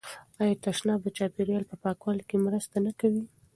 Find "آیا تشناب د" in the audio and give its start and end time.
0.41-1.07